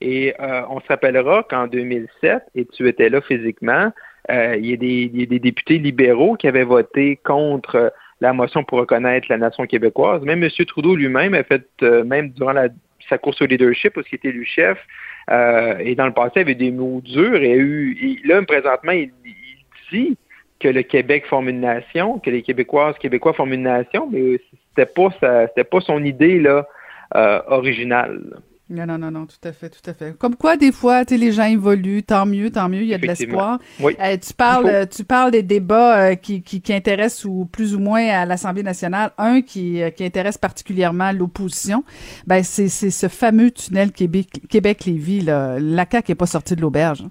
Et 0.00 0.34
euh, 0.40 0.62
on 0.70 0.80
se 0.80 0.86
rappellera 0.88 1.44
qu'en 1.48 1.66
2007, 1.66 2.42
et 2.54 2.66
tu 2.66 2.88
étais 2.88 3.08
là 3.08 3.20
physiquement, 3.20 3.92
euh, 4.30 4.56
il, 4.58 4.66
y 4.66 4.72
a 4.72 4.76
des, 4.76 5.26
des, 5.26 5.38
députés 5.38 5.78
libéraux 5.78 6.36
qui 6.36 6.48
avaient 6.48 6.64
voté 6.64 7.18
contre 7.24 7.92
la 8.20 8.32
motion 8.32 8.64
pour 8.64 8.78
reconnaître 8.78 9.26
la 9.28 9.38
nation 9.38 9.66
québécoise. 9.66 10.22
Même 10.22 10.42
M. 10.42 10.50
Trudeau 10.66 10.96
lui-même 10.96 11.34
a 11.34 11.42
fait, 11.44 11.66
même 11.82 12.30
durant 12.30 12.52
la, 12.52 12.68
sa 13.08 13.18
course 13.18 13.40
au 13.42 13.46
leadership, 13.46 13.92
parce 13.94 14.06
qu'il 14.08 14.16
était 14.16 14.28
élu 14.28 14.44
chef, 14.44 14.78
euh, 15.30 15.76
et 15.78 15.94
dans 15.94 16.06
le 16.06 16.12
passé, 16.12 16.32
il 16.36 16.40
avait 16.40 16.54
des 16.54 16.70
mots 16.70 17.00
durs 17.02 17.42
et, 17.42 17.56
eu, 17.56 18.20
là, 18.24 18.42
présentement, 18.42 18.92
il, 18.92 19.10
dit 19.92 20.16
que 20.60 20.68
le 20.68 20.82
Québec 20.82 21.26
forme 21.26 21.48
une 21.48 21.60
nation, 21.60 22.18
que 22.18 22.30
les 22.30 22.42
Québécoises, 22.42 22.96
Québécois 22.98 23.34
forment 23.34 23.54
une 23.54 23.64
nation, 23.64 24.08
mais 24.10 24.40
c'était 24.70 24.90
pas 24.90 25.08
c'était 25.48 25.64
pas 25.64 25.80
son 25.80 26.02
idée 26.04 26.38
là 26.38 26.66
euh, 27.14 27.40
originale. 27.48 28.40
Non, 28.70 28.86
non, 28.86 28.96
non, 28.96 29.10
non, 29.10 29.26
tout 29.26 29.46
à 29.46 29.52
fait, 29.52 29.68
tout 29.68 29.90
à 29.90 29.92
fait. 29.92 30.16
Comme 30.16 30.36
quoi, 30.36 30.56
des 30.56 30.72
fois, 30.72 31.04
tu 31.04 31.18
les 31.18 31.32
gens 31.32 31.44
évoluent, 31.44 32.02
tant 32.02 32.24
mieux, 32.24 32.50
tant 32.50 32.70
mieux, 32.70 32.80
il 32.80 32.88
y 32.88 32.94
a 32.94 32.98
de 32.98 33.06
l'espoir. 33.06 33.58
Oui. 33.78 33.94
Euh, 34.00 34.16
tu 34.16 34.32
parles, 34.32 34.66
euh, 34.66 34.86
tu 34.86 35.04
parles 35.04 35.32
des 35.32 35.42
débats 35.42 35.98
euh, 35.98 36.14
qui, 36.14 36.42
qui, 36.42 36.62
qui, 36.62 36.72
intéressent 36.72 37.26
ou 37.26 37.44
plus 37.44 37.74
ou 37.74 37.78
moins 37.78 38.06
à 38.06 38.24
l'Assemblée 38.24 38.62
nationale. 38.62 39.12
Un 39.18 39.42
qui, 39.42 39.82
qui 39.94 40.04
intéresse 40.04 40.38
particulièrement 40.38 41.12
l'opposition, 41.12 41.84
ben 42.26 42.42
c'est, 42.42 42.68
c'est 42.68 42.90
ce 42.90 43.08
fameux 43.08 43.50
tunnel 43.50 43.92
Québec, 43.92 44.28
Québec-Lévis. 44.48 45.20
Là. 45.20 45.58
La 45.60 45.84
CAQ 45.90 46.12
n'est 46.12 46.16
pas 46.16 46.26
sortie 46.26 46.56
de 46.56 46.62
l'auberge. 46.62 47.02
Hein. 47.02 47.10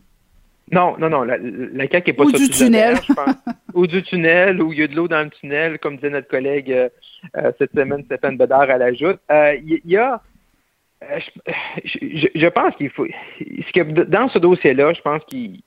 Non, 0.74 0.96
non, 0.98 1.10
non, 1.10 1.24
la, 1.24 1.38
la 1.38 1.88
CAQ 1.88 2.08
n'est 2.08 2.14
pas 2.14 2.24
sortie 2.24 2.50
du 2.50 2.50
tunnel. 2.50 2.98
ou 3.74 3.88
du 3.88 4.04
tunnel, 4.04 4.62
ou 4.62 4.74
il 4.74 4.80
y 4.80 4.84
a 4.84 4.88
de 4.88 4.96
l'eau 4.96 5.08
dans 5.08 5.24
le 5.24 5.30
tunnel, 5.30 5.80
comme 5.80 5.96
disait 5.96 6.10
notre 6.10 6.28
collègue 6.28 6.90
cette 7.58 7.72
semaine, 7.74 8.04
Stéphane 8.06 8.38
Bedard 8.38 8.70
à 8.70 8.78
l'ajoute. 8.78 9.20
Il 9.30 9.82
y 9.86 9.98
a 9.98 10.22
euh, 11.12 11.20
je, 11.86 12.48
pense 12.48 12.76
qu'il 12.76 12.90
faut. 12.90 13.06
Dans 14.08 14.30
ce 14.30 14.40
dossier-là, 14.40 14.94
je 14.94 15.02
pense 15.02 15.24
qu'il 15.26 15.62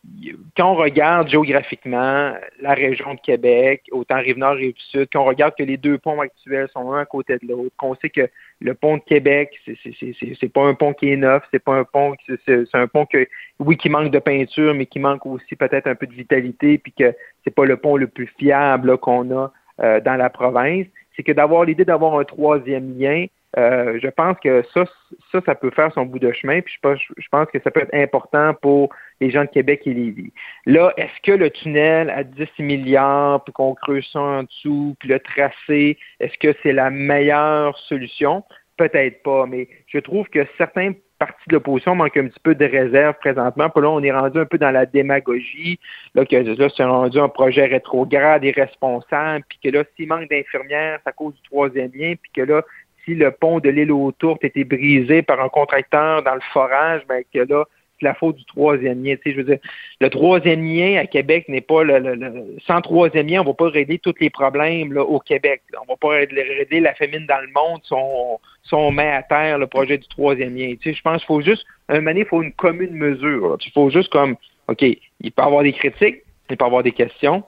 quand 0.57 0.73
on 0.73 0.75
regarde 0.75 1.29
géographiquement 1.29 2.33
la 2.61 2.75
région 2.75 3.15
de 3.15 3.21
Québec, 3.21 3.83
autant 3.93 4.17
Rive-Nord, 4.17 4.55
Rive-Sud, 4.55 5.09
qu'on 5.13 5.25
regarde 5.25 5.55
que 5.57 5.63
les 5.63 5.77
deux 5.77 5.99
ponts 5.99 6.21
actuels 6.21 6.69
sont 6.73 6.93
un 6.93 7.01
à 7.01 7.05
côté 7.05 7.39
de 7.43 7.49
l'autre, 7.49 7.75
qu'on 7.77 7.95
sait 7.97 8.11
que 8.11 8.29
le 8.61 8.75
pont 8.75 8.97
de 8.97 9.03
Québec, 9.03 9.51
c'est 9.85 10.53
pas 10.53 10.63
un 10.63 10.75
pont 10.75 10.93
qui 10.93 11.11
est 11.11 11.17
neuf, 11.17 11.43
c'est 11.51 11.63
pas 11.63 11.75
un 11.75 11.85
pont, 11.85 12.15
c'est 12.47 12.75
un 12.75 12.87
pont 12.87 13.07
que 13.07 13.27
oui 13.59 13.77
qui 13.77 13.89
manque 13.89 14.11
de 14.11 14.19
peinture, 14.19 14.75
mais 14.75 14.87
qui 14.87 14.99
manque 14.99 15.27
aussi 15.27 15.57
peut-être 15.57 15.87
un 15.87 15.95
peu 15.95 16.07
de 16.07 16.15
vitalité, 16.15 16.79
puis 16.79 16.93
que 16.93 17.15
c'est 17.45 17.55
pas 17.55 17.65
le 17.65 17.77
pont 17.77 17.97
le 17.97 18.07
plus 18.07 18.33
fiable 18.39 18.97
qu'on 18.99 19.31
a 19.37 19.53
euh, 19.81 20.01
dans 20.01 20.17
la 20.17 20.31
province. 20.31 20.87
C'est 21.17 21.23
que 21.23 21.33
d'avoir 21.33 21.65
l'idée 21.65 21.85
d'avoir 21.85 22.19
un 22.19 22.25
troisième 22.25 22.99
lien, 22.99 23.27
euh, 23.59 23.99
je 24.03 24.09
pense 24.09 24.37
que 24.41 24.63
ça, 24.75 24.85
ça, 25.33 25.41
ça 25.47 25.55
peut 25.55 25.71
faire 25.71 25.93
son 25.95 26.05
bout 26.05 26.19
de 26.19 26.31
chemin, 26.33 26.61
puis 26.61 26.75
je 26.75 26.81
pense, 26.81 27.01
je 27.17 27.29
pense 27.31 27.47
que 27.51 27.59
ça 27.61 27.71
peut 27.71 27.81
être 27.81 27.95
important 27.95 28.53
pour 28.55 28.91
les 29.21 29.31
gens 29.31 29.43
de 29.43 29.51
Québec 29.51 29.83
et 29.87 29.95
Lévis. 29.95 30.33
Là, 30.67 30.93
est-ce 30.99 31.23
que 31.23 31.33
le 31.33 31.51
tunnel 31.51 32.11
à 32.11 32.23
10 32.23 32.47
milliards, 32.59 33.43
puis 33.45 33.55
qu'on 33.55 33.75
creuse 33.75 34.07
ça 34.13 34.21
en 34.21 34.43
dessous, 34.43 34.95
puis 34.99 35.09
le 35.09 35.21
tracé, 35.21 35.97
est-ce 36.21 36.37
que 36.39 36.55
c'est 36.63 36.73
la 36.73 36.91
meilleure 36.91 37.79
solution? 37.79 38.45
Peut-être 38.77 39.23
pas, 39.23 39.47
mais 39.47 39.69
je 39.87 39.99
trouve 40.01 40.29
que 40.29 40.47
certains 40.59 40.93
partis 41.19 41.49
de 41.49 41.55
l'opposition 41.55 41.95
manquent 41.95 42.19
un 42.19 42.29
petit 42.29 42.41
peu 42.41 42.55
de 42.55 42.65
réserve 42.67 43.15
présentement. 43.21 43.71
Puis 43.71 43.83
là, 43.83 43.91
on 43.91 44.03
est 44.03 44.13
rendu 44.13 44.39
un 44.39 44.45
peu 44.45 44.59
dans 44.59 44.71
la 44.71 44.85
démagogie, 44.85 45.81
là, 46.15 46.27
que 46.27 46.37
là, 46.37 46.69
c'est 46.77 46.85
rendu 46.85 47.19
un 47.19 47.29
projet 47.29 47.67
rétrograde 47.67 48.45
et 48.45 48.51
responsable, 48.51 49.45
puis 49.49 49.59
que 49.65 49.77
là, 49.77 49.85
s'il 49.97 50.09
manque 50.09 50.29
d'infirmières, 50.29 51.01
à 51.07 51.13
cause 51.13 51.35
du 51.35 51.43
troisième 51.43 51.91
lien, 51.95 52.15
puis 52.21 52.33
que 52.35 52.43
là, 52.43 52.63
si 53.07 53.15
le 53.15 53.31
pont 53.31 53.61
de 53.61 53.71
l'île 53.71 53.93
aux 53.93 54.13
Tourtes 54.13 54.45
était 54.45 54.65
brisé 54.65 55.23
par 55.23 55.41
un 55.41 55.49
contracteur 55.49 56.23
dans 56.23 56.35
le 56.35 56.41
forage, 56.53 57.03
ben 57.09 57.23
que 57.33 57.39
là, 57.39 57.65
c'est 57.99 58.07
la 58.07 58.15
faute 58.15 58.37
du 58.37 58.45
troisième 58.45 59.03
lien. 59.03 59.15
Je 59.25 59.33
veux 59.33 59.45
dire, 59.45 59.59
le 60.01 60.11
troisième 60.11 60.63
lien 60.65 61.01
à 61.01 61.07
Québec 61.07 61.49
n'est 61.49 61.61
pas 61.61 61.83
le, 61.83 62.59
sans 62.67 62.81
troisième 62.81 63.29
lien, 63.29 63.41
on 63.41 63.45
va 63.45 63.55
pas 63.55 63.71
régler 63.71 63.99
tous 63.99 64.15
les 64.21 64.29
problèmes 64.29 64.93
là, 64.93 65.03
au 65.03 65.19
Québec. 65.21 65.63
On 65.81 65.87
va 65.91 65.97
pas 65.97 66.09
régler 66.09 66.81
la 66.81 66.95
famine 66.95 67.27
dans 67.27 67.41
le 67.41 67.49
monde 67.55 67.81
si 67.85 68.75
on, 68.75 68.91
met 68.91 69.11
à 69.11 69.23
terre 69.23 69.59
le 69.59 69.67
projet 69.67 69.99
du 69.99 70.09
troisième 70.09 70.57
lien. 70.57 70.75
Je 70.85 71.03
pense 71.03 71.19
qu'il 71.19 71.27
faut 71.27 71.41
juste, 71.41 71.65
un 71.89 72.01
moment 72.01 72.17
il 72.17 72.27
faut 72.27 72.43
une 72.43 72.53
commune 72.53 72.93
mesure. 72.93 73.57
Il 73.65 73.73
faut 73.73 73.89
juste 73.89 74.11
comme, 74.11 74.37
OK, 74.69 74.83
il 74.83 74.99
peut 75.33 75.43
y 75.43 75.47
avoir 75.47 75.63
des 75.63 75.73
critiques, 75.73 76.23
il 76.51 76.57
peut 76.57 76.65
y 76.65 76.67
avoir 76.67 76.83
des 76.83 76.93
questions, 76.93 77.45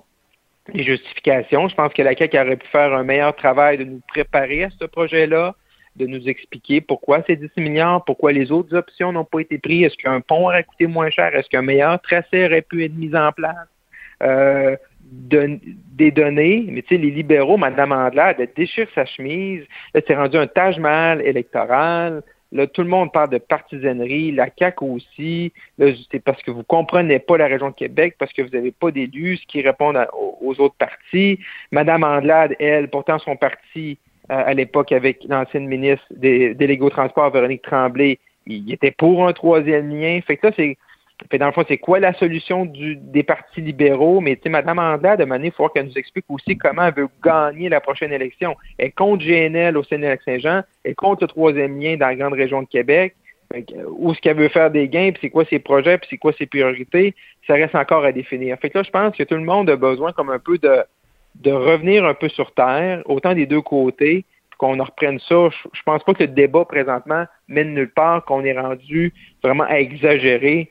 les 0.73 0.85
justifications. 0.85 1.69
Je 1.69 1.75
pense 1.75 1.93
que 1.93 2.03
la 2.03 2.15
CAQ 2.17 2.39
aurait 2.39 2.57
pu 2.57 2.67
faire 2.69 2.93
un 2.95 3.05
meilleur 3.05 3.35
travail 3.35 3.79
de 3.79 3.85
nous 3.85 4.01
préparer 4.09 4.65
à 4.65 4.71
ce 4.79 4.85
projet-là, 4.85 5.55
de 5.97 6.07
nous 6.07 6.29
expliquer 6.29 6.81
pourquoi 6.81 7.23
c'est 7.27 7.37
10 7.37 7.51
milliards, 7.57 8.05
pourquoi 8.05 8.33
les 8.33 8.53
autres 8.53 8.77
options 8.77 9.13
n'ont 9.13 9.25
pas 9.25 9.41
été 9.41 9.59
prises. 9.59 9.87
Est-ce 9.87 9.97
qu'un 9.97 10.21
pont 10.21 10.47
aurait 10.47 10.65
coûté 10.65 10.87
moins 10.87 11.11
cher? 11.11 11.35
Est-ce 11.35 11.49
qu'un 11.49 11.63
meilleur 11.63 12.01
tracé 12.01 12.45
aurait 12.47 12.63
pu 12.63 12.85
être 12.85 12.95
mis 12.95 13.15
en 13.17 13.33
place? 13.33 13.69
Euh, 14.23 14.77
des 15.11 16.11
données, 16.11 16.67
mais 16.69 16.83
tu 16.83 16.95
sais, 16.95 17.01
les 17.01 17.11
libéraux, 17.11 17.57
Mme 17.57 17.93
Andelade, 17.93 18.37
elle 18.39 18.51
déchire 18.55 18.89
sa 18.95 19.07
chemise. 19.07 19.63
Là, 19.95 20.03
c'est 20.07 20.15
rendu 20.15 20.37
un 20.37 20.47
Taj 20.47 20.79
Mahal 20.79 21.23
électoral. 21.23 22.23
Là, 22.51 22.67
tout 22.67 22.83
le 22.83 22.89
monde 22.89 23.13
parle 23.13 23.29
de 23.29 23.39
partisanerie, 23.39 24.33
la 24.33 24.49
CAQ 24.59 24.85
aussi. 24.85 25.53
Là, 25.77 25.93
c'est 26.11 26.21
parce 26.21 26.43
que 26.43 26.51
vous 26.51 26.63
comprenez 26.63 27.19
pas 27.19 27.37
la 27.37 27.47
région 27.47 27.69
de 27.69 27.75
Québec, 27.75 28.17
parce 28.19 28.33
que 28.33 28.43
vous 28.43 28.49
n'avez 28.49 28.73
pas 28.73 28.91
d'élus 28.91 29.39
qui 29.47 29.61
répondent 29.61 29.99
aux 30.41 30.55
autres 30.59 30.77
partis. 30.79 31.39
Madame 31.73 32.05
Andelade, 32.05 32.57
elle, 32.59 32.89
pourtant 32.89 33.19
son 33.19 33.37
parti, 33.37 33.99
euh, 34.31 34.43
à 34.47 34.55
l'époque, 34.55 34.93
avec 34.93 35.25
l'ancienne 35.29 35.67
ministre 35.67 36.07
des 36.11 36.55
délégués 36.55 36.85
au 36.85 36.91
transport, 36.91 37.31
Véronique 37.31 37.63
Tremblay, 37.63 38.19
il 38.47 38.73
était 38.73 38.93
pour 38.93 39.27
un 39.27 39.33
troisième 39.35 39.91
lien. 39.91 40.21
Fait 40.27 40.39
que 40.39 40.49
ça, 40.49 40.55
c'est 40.57 40.79
fait 41.31 41.39
dans 41.39 41.47
le 41.47 41.53
fond, 41.53 41.65
c'est 41.67 41.79
quoi 41.79 41.99
la 41.99 42.13
solution 42.15 42.65
du, 42.65 42.97
des 42.97 43.23
partis 43.23 43.61
libéraux? 43.61 44.21
Mais 44.21 44.37
tu 44.37 44.43
sais, 44.45 44.49
Mme 44.49 44.79
Andla, 44.79 45.17
de 45.17 45.25
manière, 45.25 45.53
il 45.53 45.53
faut 45.53 45.69
qu'elle 45.69 45.87
nous 45.87 45.99
explique 45.99 46.25
aussi 46.29 46.57
comment 46.57 46.85
elle 46.85 46.95
veut 46.95 47.09
gagner 47.25 47.69
la 47.69 47.81
prochaine 47.81 48.13
élection. 48.13 48.57
Elle 48.79 48.93
compte 48.93 49.21
GNL 49.21 49.77
au 49.77 49.83
Sénat-Saint-Jean, 49.83 50.63
elle 50.85 50.95
compte 50.95 51.21
le 51.21 51.27
troisième 51.27 51.81
lien 51.81 51.97
dans 51.97 52.07
la 52.07 52.15
grande 52.15 52.35
région 52.35 52.63
de 52.63 52.69
Québec. 52.69 53.15
Où 53.89 54.13
est-ce 54.13 54.21
qu'elle 54.21 54.37
veut 54.37 54.49
faire 54.49 54.71
des 54.71 54.89
gains, 54.89 55.11
puis 55.11 55.21
c'est 55.23 55.31
quoi 55.31 55.45
ses 55.47 55.59
projets, 55.59 55.97
puis 55.97 56.07
c'est 56.11 56.19
quoi 56.19 56.33
ses 56.35 56.45
priorités, 56.45 57.15
ça 57.47 57.55
reste 57.55 57.75
encore 57.75 58.05
à 58.05 58.13
définir. 58.13 58.59
Fait 58.59 58.69
que 58.69 58.77
là, 58.77 58.85
je 58.85 58.91
pense 58.91 59.17
que 59.17 59.23
tout 59.23 59.37
le 59.37 59.43
monde 59.43 59.71
a 59.71 59.77
besoin 59.77 60.13
comme 60.13 60.29
un 60.29 60.39
peu 60.39 60.59
de, 60.59 60.85
de 61.37 61.51
revenir 61.51 62.05
un 62.05 62.13
peu 62.13 62.29
sur 62.29 62.53
terre, 62.53 63.03
autant 63.07 63.33
des 63.33 63.47
deux 63.47 63.63
côtés, 63.63 64.27
qu'on 64.59 64.79
en 64.81 64.85
reprenne 64.85 65.19
ça. 65.21 65.49
Je, 65.49 65.69
je 65.73 65.83
pense 65.83 66.05
pas 66.05 66.13
que 66.13 66.25
le 66.25 66.29
débat 66.29 66.67
présentement 66.67 67.25
mène 67.49 67.73
nulle 67.73 67.91
part, 67.91 68.25
qu'on 68.27 68.45
est 68.45 68.59
rendu 68.59 69.15
vraiment 69.43 69.65
à 69.65 69.79
exagérer 69.79 70.71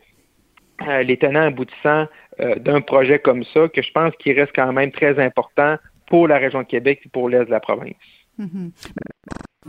euh, 0.88 1.03
les 1.03 1.17
tenants 1.17 1.48
aboutissants 1.48 2.07
euh, 2.39 2.55
d'un 2.55 2.81
projet 2.81 3.19
comme 3.19 3.43
ça, 3.43 3.67
que 3.67 3.81
je 3.81 3.91
pense 3.91 4.15
qu'il 4.17 4.39
reste 4.39 4.51
quand 4.55 4.72
même 4.74 4.91
très 4.91 5.19
important 5.24 5.77
pour 6.07 6.27
la 6.27 6.38
région 6.38 6.62
de 6.62 6.67
Québec 6.67 7.01
et 7.05 7.10
pour 7.10 7.29
l'Est 7.29 7.46
de 7.46 7.51
la 7.51 7.60
province. 7.60 7.96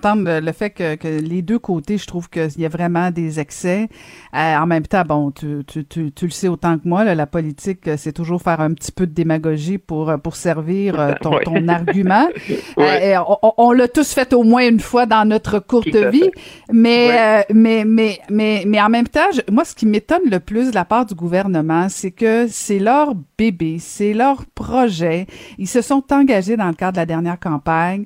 Mm-hmm 0.02 0.38
le 0.40 0.52
fait 0.52 0.70
que, 0.70 0.94
que, 0.96 1.08
les 1.08 1.42
deux 1.42 1.58
côtés, 1.58 1.98
je 1.98 2.06
trouve 2.06 2.28
qu'il 2.28 2.48
y 2.58 2.64
a 2.64 2.68
vraiment 2.68 3.10
des 3.10 3.40
excès. 3.40 3.88
Euh, 4.34 4.56
en 4.56 4.66
même 4.66 4.86
temps, 4.86 5.02
bon, 5.06 5.30
tu, 5.30 5.62
tu, 5.66 5.84
tu, 5.84 6.12
tu, 6.12 6.24
le 6.26 6.30
sais 6.30 6.48
autant 6.48 6.78
que 6.78 6.88
moi, 6.88 7.04
là, 7.04 7.14
la 7.14 7.26
politique, 7.26 7.86
euh, 7.88 7.96
c'est 7.96 8.12
toujours 8.12 8.42
faire 8.42 8.60
un 8.60 8.72
petit 8.74 8.92
peu 8.92 9.06
de 9.06 9.12
démagogie 9.12 9.78
pour, 9.78 10.10
euh, 10.10 10.16
pour 10.16 10.36
servir 10.36 11.16
ton, 11.20 11.38
ton 11.44 11.68
argument. 11.68 12.28
on, 12.76 13.52
on 13.56 13.72
l'a 13.72 13.88
tous 13.88 14.12
fait 14.12 14.32
au 14.32 14.42
moins 14.42 14.66
une 14.68 14.80
fois 14.80 15.06
dans 15.06 15.26
notre 15.26 15.58
courte 15.58 15.88
vie, 15.88 16.30
mais, 16.72 17.44
mais, 17.52 17.84
mais, 17.84 18.20
mais, 18.30 18.64
mais 18.66 18.80
en 18.80 18.88
même 18.88 19.08
temps, 19.08 19.28
moi, 19.50 19.64
ce 19.64 19.74
qui 19.74 19.86
m'étonne 19.86 20.30
le 20.30 20.40
plus 20.40 20.70
de 20.70 20.74
la 20.74 20.84
part 20.84 21.06
du 21.06 21.14
gouvernement, 21.14 21.88
c'est 21.88 22.10
que 22.10 22.46
c'est 22.48 22.78
leur 22.78 23.14
bébé, 23.36 23.78
c'est 23.78 24.12
leur 24.12 24.44
projet. 24.54 25.26
Ils 25.58 25.68
se 25.68 25.82
sont 25.82 26.04
engagés 26.12 26.56
dans 26.56 26.68
le 26.68 26.74
cadre 26.74 26.92
de 26.92 26.98
la 26.98 27.06
dernière 27.06 27.38
campagne. 27.38 28.04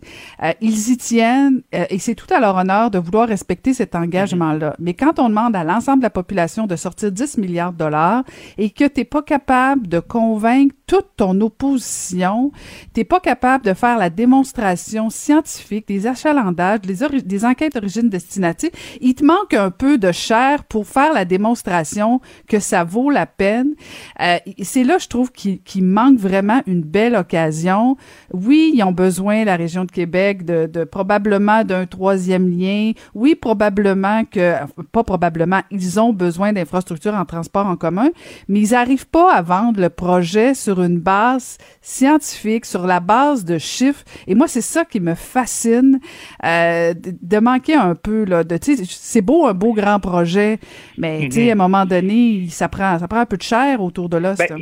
ils 0.61 0.91
y 0.91 0.97
tiennent 0.97 1.63
euh, 1.83 1.87
et 1.91 1.99
c'est 1.99 2.15
tout 2.15 2.33
à 2.33 2.41
leur 2.41 2.57
honneur 2.57 2.91
de 2.91 2.99
vouloir 2.99 3.29
respecter 3.29 3.75
cet 3.75 3.95
engagement-là. 3.95 4.71
Mhm. 4.71 4.75
Mais 4.79 4.95
quand 4.95 5.19
on 5.19 5.29
demande 5.29 5.57
à 5.57 5.65
l'ensemble 5.65 5.99
de 5.99 6.05
la 6.05 6.11
population 6.11 6.67
de 6.67 6.77
sortir 6.77 7.13
10 7.13 7.39
milliards 7.39 7.73
de 7.73 7.79
dollars 7.79 8.25
et 8.59 8.71
que 8.71 8.85
tu 8.85 9.01
n'es 9.01 9.05
pas 9.05 9.23
capable 9.23 9.89
de 9.89 10.01
convaincre 10.01 10.75
toute 10.87 11.09
ton 11.17 11.41
opposition, 11.41 12.53
tu 12.93 13.01
n'es 13.01 13.05
pas 13.05 13.21
capable 13.21 13.65
de 13.65 13.75
faire 13.75 13.99
la 13.99 14.11
démonstration 14.11 15.11
scientifique, 15.11 15.89
des 15.89 16.07
achalandages, 16.07 16.81
des, 16.81 17.23
des 17.23 17.45
enquêtes 17.45 17.75
d'origine-destination, 17.75 18.69
il 19.01 19.15
te 19.15 19.25
manque 19.25 19.55
un 19.55 19.71
peu 19.71 19.99
de 19.99 20.13
chair 20.13 20.65
pour 20.65 20.87
faire 20.87 21.13
la 21.13 21.25
démonstration 21.25 22.21
que 22.47 22.59
ça 22.59 22.85
vaut 22.85 23.11
la 23.11 23.27
peine. 23.27 23.75
Euh, 24.21 24.37
c'est 24.63 24.85
là, 24.85 24.99
je 24.99 25.09
trouve, 25.09 25.33
qu'il 25.33 25.85
manque 25.85 26.19
vraiment 26.19 26.63
une 26.67 26.83
belle 26.83 27.17
occasion. 27.17 27.97
Oui, 28.33 28.73
ils 28.75 28.83
ont 28.83 28.93
besoin, 28.93 29.45
la 29.45 29.57
région 29.57 29.85
de 29.85 29.91
Québec, 29.91 30.45
de, 30.45 30.67
de 30.67 30.85
probablement 30.85 31.65
d'un 31.73 31.87
troisième 31.87 32.51
lien. 32.51 32.93
Oui, 33.15 33.35
probablement 33.35 34.25
que, 34.25 34.55
pas 34.93 35.05
probablement, 35.05 35.61
ils 35.71 35.99
ont 35.99 36.13
besoin 36.13 36.53
d'infrastructures 36.53 37.15
en 37.15 37.25
transport 37.25 37.67
en 37.67 37.77
commun, 37.77 38.11
mais 38.49 38.61
ils 38.61 38.73
n'arrivent 38.73 39.09
pas 39.09 39.33
à 39.33 39.43
vendre 39.43 39.81
le 39.81 39.89
projet 39.89 40.55
sur 40.55 40.83
une 40.83 40.99
base 40.99 41.59
scientifique, 41.81 42.67
sur 42.67 42.87
la 42.87 43.01
base 43.01 43.45
de 43.45 43.59
chiffres. 43.59 44.05
Et 44.27 44.35
moi, 44.35 44.49
c'est 44.49 44.61
ça 44.61 44.85
qui 44.85 45.01
me 45.01 45.15
fascine, 45.15 45.99
euh, 46.45 46.95
de, 46.95 47.39
manquer 47.39 47.75
un 47.75 47.95
peu, 47.95 48.25
là, 48.25 48.45
de, 48.45 48.57
tu 48.59 48.77
sais, 48.77 48.85
c'est 48.87 49.23
beau, 49.23 49.47
un 49.47 49.55
beau 49.55 49.73
grand 49.73 49.99
projet, 49.99 50.59
mais, 50.99 51.21
tu 51.25 51.33
sais, 51.33 51.51
à 51.51 51.53
un 51.53 51.57
moment 51.57 51.87
donné, 51.87 52.47
ça 52.51 52.69
prend, 52.69 52.99
ça 52.99 53.09
prend 53.09 53.21
un 53.21 53.27
peu 53.27 53.37
de 53.37 53.43
chair 53.43 53.81
autour 53.83 54.09
de 54.09 54.19
là. 54.19 54.35
Ben, 54.39 54.59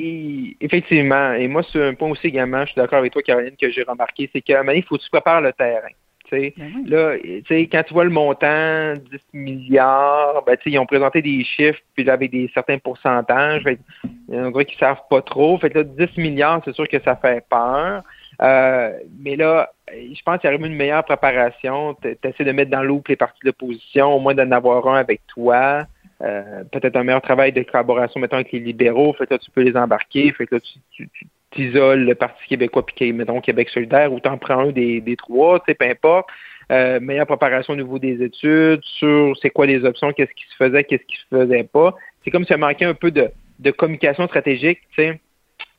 effectivement. 0.61 1.33
Et 1.33 1.49
moi, 1.49 1.63
c'est 1.73 1.89
un 1.89 1.95
point 1.95 2.11
aussi 2.11 2.29
également, 2.29 2.61
je 2.63 2.73
suis 2.73 2.81
d'accord 2.81 3.01
avec 3.01 3.13
toi, 3.13 3.23
Caroline, 3.23 3.57
que 3.61 3.71
j'ai 3.71 3.83
remarqué, 3.83 4.31
c'est 4.33 4.41
qu'à 4.41 4.55
un 4.55 4.59
moment 4.59 4.69
donné, 4.69 4.79
il 4.79 4.85
faut 4.85 4.97
que 4.97 5.03
tu 5.03 5.11
prépares 5.11 5.41
le 5.41 5.53
terrain. 5.53 5.91
Ben 6.31 6.85
là, 6.87 7.15
quand 7.73 7.83
tu 7.83 7.95
vois 7.95 8.05
le 8.05 8.11
montant, 8.11 8.95
10 8.95 9.19
milliards, 9.33 10.43
ben, 10.47 10.57
ils 10.67 10.79
ont 10.79 10.87
présenté 10.87 11.23
des 11.23 11.45
chiffres, 11.45 11.81
puis 11.95 12.05
là, 12.05 12.15
avec 12.15 12.31
des 12.31 12.51
certains 12.55 12.79
pourcentages. 12.79 13.65
on 14.29 14.51
dirait 14.51 14.65
qu'ils 14.65 14.77
ne 14.77 14.81
savent 14.81 15.03
pas 15.09 15.23
trop. 15.23 15.59
Fait 15.59 15.75
là, 15.75 15.83
10 15.83 16.17
milliards, 16.17 16.63
c'est 16.65 16.75
sûr 16.75 16.89
que 16.89 17.01
ça 17.03 17.17
fait 17.17 17.45
peur. 17.49 18.03
Euh, 18.43 18.93
mais 19.19 19.37
là, 19.37 19.71
je 19.93 20.23
pense 20.25 20.41
qu'il 20.41 20.51
y 20.51 20.55
aurait 20.55 20.67
une 20.67 20.75
meilleure 20.75 21.05
préparation. 21.05 21.97
Tu 22.01 22.17
essaies 22.23 22.45
de 22.45 22.53
mettre 22.53 22.71
dans 22.71 22.83
l'eau 22.83 23.03
les 23.09 23.17
partis 23.17 23.41
de 23.43 23.49
l'opposition, 23.49 24.15
au 24.15 24.21
moins 24.21 24.35
d'en 24.35 24.51
avoir 24.51 24.87
un 24.89 24.97
avec 24.97 25.21
toi. 25.27 25.85
Euh, 26.23 26.65
peut-être 26.71 26.97
un 26.97 27.05
meilleur 27.05 27.23
travail 27.23 27.53
de 27.53 27.63
collaboration, 27.63 28.21
mettons, 28.21 28.37
avec 28.37 28.53
les 28.53 28.61
libéraux. 28.61 29.13
Fait 29.15 29.31
là, 29.31 29.39
tu 29.39 29.51
peux 29.51 29.63
les 29.63 29.77
embarquer. 29.77 30.33
Fait 30.33 30.47
que 30.47 30.57
là, 30.57 30.61
tu 30.61 31.09
t'isoles 31.51 32.05
le 32.05 32.15
Parti 32.15 32.47
québécois 32.49 32.85
puis 32.87 33.13
mettons 33.13 33.41
Québec 33.41 33.69
solidaire 33.71 34.13
ou 34.13 34.21
t'en 34.21 34.39
prends 34.39 34.69
un 34.69 34.73
des, 34.73 35.01
des 35.01 35.17
trois, 35.17 35.63
sais, 35.67 35.75
peu 35.75 35.87
importe. 35.87 36.29
Euh, 36.71 37.01
meilleure 37.01 37.27
préparation 37.27 37.73
au 37.73 37.77
niveau 37.77 37.99
des 37.99 38.23
études, 38.23 38.81
sur 38.85 39.37
c'est 39.43 39.51
quoi 39.51 39.67
les 39.67 39.85
options, 39.85 40.13
qu'est-ce 40.13 40.33
qui 40.35 40.45
se 40.51 40.57
faisait, 40.57 40.85
qu'est-ce 40.85 41.03
qui 41.03 41.17
se 41.17 41.37
faisait 41.37 41.65
pas. 41.65 41.97
C'est 42.23 42.31
comme 42.31 42.45
si 42.45 42.53
ça 42.53 42.59
manquait 42.59 42.85
un 42.85 42.95
peu 42.95 43.11
de, 43.11 43.29
de 43.59 43.71
communication 43.73 44.27
stratégique, 44.29 44.79
tu 44.95 45.03
sais, 45.03 45.21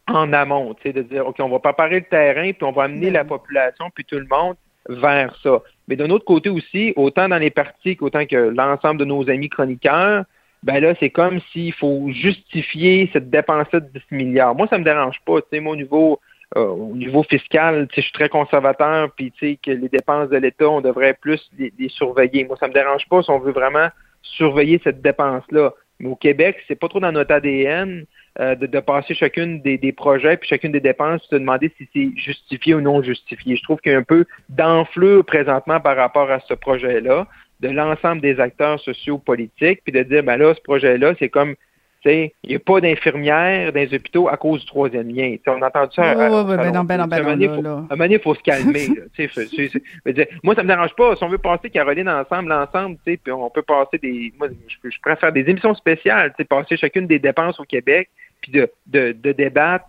en 0.08 0.34
amont, 0.34 0.74
tu 0.74 0.84
sais, 0.84 0.94
de 0.94 1.02
dire, 1.04 1.26
OK, 1.26 1.38
on 1.40 1.48
va 1.48 1.60
préparer 1.60 2.02
le 2.02 2.06
terrain, 2.06 2.52
puis 2.52 2.64
on 2.64 2.74
va 2.74 2.84
amener 2.84 3.10
la 3.10 3.24
population, 3.24 3.90
puis 3.96 4.04
tout 4.04 4.18
le 4.18 4.28
monde 4.30 4.56
vers 4.90 5.34
ça. 5.42 5.62
Mais 5.88 5.96
d'un 5.96 6.10
autre 6.10 6.26
côté 6.26 6.50
aussi, 6.50 6.92
autant 6.98 7.30
dans 7.30 7.38
les 7.38 7.52
partis 7.52 7.96
qu'autant 7.96 8.26
que 8.26 8.36
l'ensemble 8.36 9.00
de 9.00 9.06
nos 9.06 9.30
amis 9.30 9.50
chroniqueurs, 9.50 10.26
ben 10.64 10.80
là, 10.80 10.94
c'est 11.00 11.10
comme 11.10 11.40
s'il 11.52 11.74
faut 11.74 12.10
justifier 12.12 13.10
cette 13.14 13.30
dépense-là 13.30 13.80
de 13.80 13.88
10 13.88 14.02
milliards. 14.12 14.56
Moi, 14.56 14.68
ça 14.68 14.78
me 14.78 14.84
dérange 14.84 15.20
pas. 15.26 15.42
Tu 15.42 15.48
sais, 15.52 15.60
moi, 15.60 15.74
au 15.74 15.76
niveau, 15.76 16.20
euh, 16.56 16.68
au 16.68 16.96
niveau 16.96 17.24
fiscal, 17.24 17.88
tu 17.88 17.96
sais, 17.96 18.02
je 18.02 18.08
suis 18.08 18.14
très 18.14 18.30
conservateur, 18.30 19.12
puis 19.16 19.32
tu 19.32 19.40
sais, 19.40 19.60
que 19.62 19.72
les 19.72 19.90
dépenses 19.90 20.30
de 20.30 20.38
l'État, 20.38 20.70
on 20.70 20.82
devrait 20.82 21.18
plus 21.20 21.42
les, 21.58 21.90
surveiller. 21.90 22.46
Moi, 22.46 22.58
ça 22.60 22.68
me 22.68 22.74
dérange 22.74 23.08
pas 23.10 23.24
si 23.24 23.32
on 23.32 23.40
veut 23.40 23.54
vraiment 23.54 23.88
surveiller 24.22 24.80
cette 24.84 25.02
dépense-là. 25.02 25.74
Mais 26.00 26.10
au 26.10 26.16
Québec, 26.16 26.58
c'est 26.68 26.76
pas 26.76 26.88
trop 26.88 27.00
dans 27.00 27.12
notre 27.12 27.34
ADN 27.34 28.06
euh, 28.40 28.56
de, 28.56 28.68
de, 28.68 28.80
passer 28.80 29.16
chacune 29.16 29.62
des, 29.62 29.78
des, 29.78 29.92
projets 29.92 30.38
puis 30.38 30.48
chacune 30.48 30.72
des 30.72 30.80
dépenses, 30.80 31.22
se 31.24 31.36
demander 31.36 31.72
si 31.78 31.88
c'est 31.94 32.12
justifié 32.16 32.76
ou 32.76 32.82
non 32.82 33.02
justifié. 33.02 33.56
Je 33.56 33.64
trouve 33.64 33.80
qu'il 33.82 33.92
y 33.92 33.96
a 33.96 33.98
un 33.98 34.04
peu 34.04 34.26
d'enflure 34.50 35.26
présentement 35.26 35.80
par 35.80 35.96
rapport 35.96 36.30
à 36.30 36.40
ce 36.42 36.54
projet-là 36.54 37.28
de 37.62 37.70
l'ensemble 37.70 38.22
des 38.22 38.40
acteurs 38.40 38.80
sociaux 38.80 39.18
politiques, 39.18 39.82
puis 39.84 39.94
de 39.94 40.04
dire, 40.04 40.24
ben 40.24 40.38
là, 40.38 40.54
ce 40.54 40.62
projet-là, 40.62 41.14
c'est 41.20 41.30
comme, 41.30 41.56
tu 42.02 42.10
sais, 42.10 42.34
il 42.44 42.50
n'y 42.50 42.56
a 42.56 42.60
pas 42.60 42.82
d'infirmières 42.82 43.72
dans 43.72 43.80
les 43.80 43.94
hôpitaux 43.94 44.28
à 44.28 44.36
cause 44.36 44.62
du 44.62 44.66
troisième 44.66 45.08
lien. 45.08 45.36
on 45.46 45.62
a 45.62 45.68
entendu 45.68 45.94
ça. 45.96 46.18
Oui, 46.18 46.26
oui, 46.26 46.58
ben 46.58 46.72
non, 46.74 46.84
ben 46.84 46.98
non, 46.98 47.06
ben 47.06 47.62
non. 47.62 47.88
À 47.90 47.94
un 47.94 47.96
moment 47.96 48.06
il 48.10 48.20
faut 48.20 48.34
se 48.34 48.42
calmer. 48.42 48.88
moi, 50.44 50.56
ça 50.56 50.64
me 50.64 50.68
dérange 50.68 50.96
pas. 50.96 51.16
Si 51.16 51.24
on 51.24 51.30
veut 51.30 51.38
passer 51.38 51.70
Caroline 51.70 52.10
ensemble, 52.10 52.52
ensemble, 52.52 52.98
tu 53.06 53.12
sais, 53.12 53.18
puis 53.24 53.32
on 53.32 53.52
peut 53.52 53.62
passer 53.62 54.00
des. 54.00 54.34
Moi, 54.40 54.48
je, 54.68 54.90
je 54.90 55.00
préfère 55.00 55.32
des 55.32 55.42
émissions 55.42 55.76
spéciales, 55.76 56.32
tu 56.32 56.38
sais, 56.38 56.46
passer 56.46 56.76
chacune 56.76 57.06
des 57.06 57.20
dépenses 57.20 57.60
au 57.60 57.66
Québec, 57.66 58.10
puis 58.42 58.52
de, 58.52 58.72
de, 58.88 59.12
de 59.12 59.32
débattre 59.34 59.86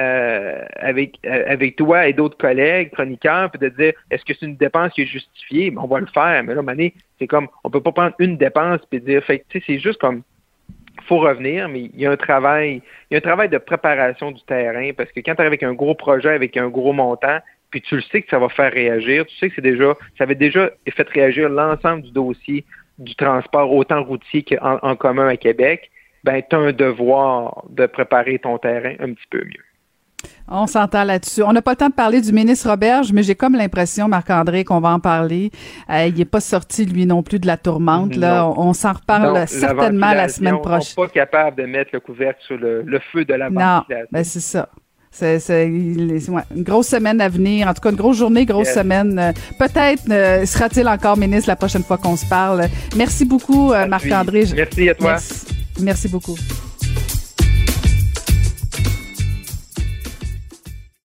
euh, 0.00 0.64
avec, 0.76 1.18
euh, 1.24 1.44
avec 1.46 1.76
toi 1.76 2.08
et 2.08 2.12
d'autres 2.12 2.36
collègues, 2.36 2.90
chroniqueurs, 2.90 3.50
puis 3.50 3.60
de 3.60 3.68
dire 3.68 3.92
est-ce 4.10 4.24
que 4.24 4.34
c'est 4.34 4.46
une 4.46 4.56
dépense 4.56 4.92
qui 4.92 5.02
est 5.02 5.06
justifiée? 5.06 5.70
Ben, 5.70 5.82
on 5.82 5.86
va 5.86 6.00
le 6.00 6.06
faire. 6.06 6.42
Mais 6.42 6.54
là, 6.54 6.62
Mané, 6.62 6.94
c'est 7.18 7.28
comme 7.28 7.48
on 7.62 7.70
peut 7.70 7.80
pas 7.80 7.92
prendre 7.92 8.14
une 8.18 8.36
dépense 8.36 8.80
puis 8.90 9.00
dire 9.00 9.22
fait 9.22 9.44
c'est 9.52 9.78
juste 9.78 10.00
comme 10.00 10.22
faut 11.06 11.18
revenir, 11.18 11.68
mais 11.68 11.90
il 11.94 12.00
y 12.00 12.06
a 12.06 12.10
un 12.10 12.16
travail, 12.16 12.82
il 13.10 13.14
y 13.14 13.16
a 13.16 13.18
un 13.18 13.20
travail 13.20 13.48
de 13.48 13.58
préparation 13.58 14.32
du 14.32 14.42
terrain 14.42 14.90
parce 14.96 15.12
que 15.12 15.20
quand 15.20 15.34
tu 15.34 15.42
avec 15.42 15.62
un 15.62 15.74
gros 15.74 15.94
projet, 15.94 16.30
avec 16.30 16.56
un 16.56 16.68
gros 16.68 16.92
montant, 16.92 17.38
puis 17.70 17.80
tu 17.80 17.96
le 17.96 18.02
sais 18.02 18.22
que 18.22 18.30
ça 18.30 18.38
va 18.38 18.48
faire 18.48 18.72
réagir, 18.72 19.26
tu 19.26 19.36
sais 19.36 19.48
que 19.48 19.54
c'est 19.56 19.62
déjà, 19.62 19.94
ça 20.16 20.24
avait 20.24 20.34
déjà 20.34 20.70
fait 20.88 21.08
réagir 21.08 21.48
l'ensemble 21.48 22.02
du 22.02 22.10
dossier 22.12 22.64
du 22.98 23.14
transport 23.16 23.72
autant 23.72 24.02
routier 24.02 24.44
qu'en 24.44 24.78
en 24.82 24.96
commun 24.96 25.28
à 25.28 25.36
Québec, 25.36 25.90
ben 26.22 26.42
tu 26.48 26.56
as 26.56 26.58
un 26.58 26.72
devoir 26.72 27.64
de 27.68 27.86
préparer 27.86 28.38
ton 28.38 28.58
terrain 28.58 28.94
un 29.00 29.12
petit 29.12 29.26
peu 29.30 29.44
mieux. 29.44 29.64
On 30.48 30.66
s'entend 30.66 31.04
là-dessus. 31.04 31.42
On 31.42 31.52
n'a 31.52 31.62
pas 31.62 31.72
le 31.72 31.76
temps 31.76 31.88
de 31.88 31.94
parler 31.94 32.20
du 32.20 32.32
ministre 32.32 32.68
Roberge, 32.68 33.12
mais 33.12 33.22
j'ai 33.22 33.34
comme 33.34 33.54
l'impression, 33.54 34.08
Marc-André, 34.08 34.64
qu'on 34.64 34.80
va 34.80 34.90
en 34.90 35.00
parler. 35.00 35.50
Euh, 35.88 36.06
il 36.06 36.14
n'est 36.14 36.24
pas 36.26 36.40
sorti, 36.40 36.84
lui 36.84 37.06
non 37.06 37.22
plus, 37.22 37.38
de 37.38 37.46
la 37.46 37.56
tourmente. 37.56 38.14
Là. 38.16 38.46
On, 38.46 38.74
s'en 38.74 38.92
reparle 38.92 39.48
certainement 39.48 40.12
la 40.12 40.28
semaine 40.28 40.60
prochaine. 40.60 40.94
On 40.98 41.02
n'est 41.02 41.08
pas 41.08 41.14
capable 41.14 41.62
de 41.62 41.66
mettre 41.66 41.90
le 41.94 42.00
couvercle 42.00 42.40
sur 42.46 42.58
le, 42.58 42.84
feu 43.12 43.24
de 43.24 43.34
la 43.34 43.48
ventilation. 43.48 43.84
Non, 43.88 44.06
ben 44.12 44.24
c'est 44.24 44.40
ça. 44.40 44.68
C'est 45.10 45.66
une 45.66 46.42
grosse 46.56 46.88
semaine 46.88 47.20
à 47.20 47.28
venir. 47.28 47.68
En 47.68 47.72
tout 47.72 47.80
cas, 47.80 47.90
une 47.90 47.96
grosse 47.96 48.18
journée, 48.18 48.44
grosse 48.44 48.72
semaine. 48.72 49.18
Euh, 49.18 49.32
peut-être 49.58 50.02
euh, 50.10 50.44
sera-t-il 50.44 50.88
encore 50.88 51.16
ministre 51.16 51.48
la 51.48 51.56
prochaine 51.56 51.84
fois 51.84 51.98
qu'on 51.98 52.16
se 52.16 52.28
parle. 52.28 52.66
Merci 52.96 53.24
beaucoup, 53.24 53.72
Marc-André. 53.88 54.44
Merci 54.54 54.88
à 54.88 54.94
toi. 54.94 55.16
merci 55.80 56.08
beaucoup. 56.08 56.36